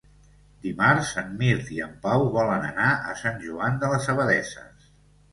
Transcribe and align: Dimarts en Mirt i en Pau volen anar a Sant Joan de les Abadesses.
Dimarts 0.67 1.09
en 1.21 1.27
Mirt 1.41 1.67
i 1.75 1.75
en 1.87 1.91
Pau 2.05 2.25
volen 2.35 2.65
anar 2.69 2.87
a 3.11 3.13
Sant 3.19 3.37
Joan 3.43 3.77
de 3.83 3.91
les 3.93 4.09
Abadesses. 4.15 4.89